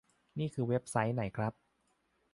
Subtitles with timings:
[0.39, 1.53] นี่คือเว็บไซต์ไหนครับ